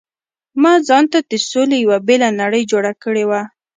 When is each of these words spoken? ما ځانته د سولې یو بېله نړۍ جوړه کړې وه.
ما 0.61 0.73
ځانته 0.87 1.17
د 1.29 1.33
سولې 1.49 1.77
یو 1.85 1.93
بېله 2.07 2.29
نړۍ 2.41 2.63
جوړه 2.71 2.91
کړې 3.03 3.23
وه. 3.29 3.41